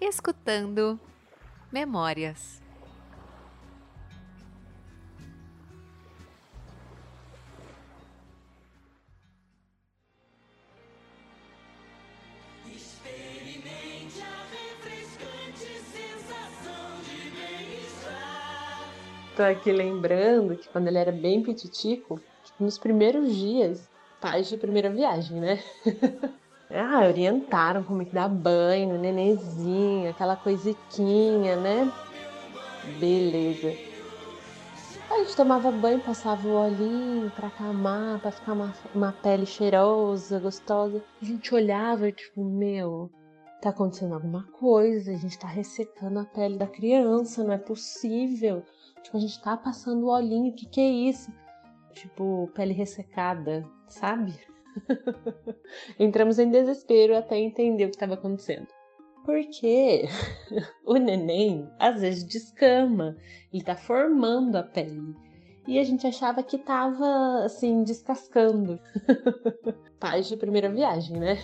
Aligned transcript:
escutando 0.00 0.98
Memórias. 1.70 2.62
Experimente 12.66 14.22
a 14.22 14.46
refrescante 14.50 15.66
sensação 15.92 17.00
de 17.02 17.30
bem-estar. 17.30 18.90
Tô 19.36 19.42
aqui 19.42 19.72
lembrando 19.72 20.56
que 20.56 20.68
quando 20.68 20.88
ele 20.88 20.98
era 20.98 21.12
bem 21.12 21.42
petitico, 21.42 22.20
nos 22.58 22.78
primeiros 22.78 23.34
dias, 23.34 23.90
pais 24.20 24.48
de 24.48 24.56
primeira 24.56 24.88
viagem, 24.88 25.38
né? 25.38 25.62
ah, 26.78 27.06
orientaram 27.06 27.82
como 27.82 28.02
é 28.02 28.04
que 28.04 28.14
dá 28.14 28.28
banho, 28.28 28.98
nenenzinho, 28.98 30.10
aquela 30.10 30.36
coisiquinha, 30.36 31.56
né? 31.56 31.92
Beleza. 32.98 33.74
A 35.10 35.18
gente 35.20 35.36
tomava 35.36 35.70
banho, 35.70 36.00
passava 36.00 36.46
o 36.46 36.52
olhinho 36.52 37.30
pra 37.30 37.48
acalmar, 37.48 38.20
pra 38.20 38.30
ficar 38.30 38.52
uma, 38.52 38.74
uma 38.94 39.12
pele 39.12 39.46
cheirosa, 39.46 40.38
gostosa. 40.38 41.02
A 41.20 41.24
gente 41.24 41.54
olhava 41.54 42.12
tipo, 42.12 42.44
meu, 42.44 43.10
tá 43.60 43.70
acontecendo 43.70 44.14
alguma 44.14 44.44
coisa, 44.52 45.12
a 45.12 45.16
gente 45.16 45.38
tá 45.38 45.48
ressecando 45.48 46.20
a 46.20 46.24
pele 46.24 46.58
da 46.58 46.66
criança, 46.66 47.42
não 47.42 47.52
é 47.52 47.58
possível. 47.58 48.62
Tipo, 49.02 49.16
a 49.16 49.20
gente 49.20 49.40
tá 49.42 49.56
passando 49.56 50.04
o 50.04 50.10
olhinho, 50.10 50.52
o 50.52 50.54
que 50.54 50.66
que 50.66 50.80
é 50.80 50.88
isso? 50.88 51.32
Tipo, 51.94 52.50
pele 52.54 52.74
ressecada, 52.74 53.64
sabe? 53.88 54.38
Entramos 55.98 56.38
em 56.38 56.50
desespero 56.50 57.16
até 57.16 57.38
entender 57.38 57.84
o 57.84 57.88
que 57.88 57.96
estava 57.96 58.14
acontecendo. 58.14 58.68
Porque 59.24 60.04
o 60.86 60.94
neném 60.96 61.68
às 61.78 62.00
vezes 62.00 62.24
descama, 62.24 63.16
ele 63.52 63.62
tá 63.62 63.76
formando 63.76 64.56
a 64.56 64.62
pele. 64.62 65.14
E 65.66 65.78
a 65.78 65.84
gente 65.84 66.06
achava 66.06 66.42
que 66.42 66.56
tava 66.56 67.44
assim, 67.44 67.84
descascando. 67.84 68.80
Pais 70.00 70.26
de 70.26 70.36
primeira 70.36 70.70
viagem, 70.70 71.18
né? 71.18 71.38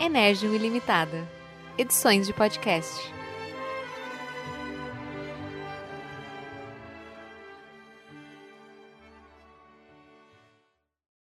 Enérgio 0.00 0.52
Ilimitada. 0.54 1.28
Edições 1.78 2.26
de 2.26 2.32
podcast. 2.32 3.15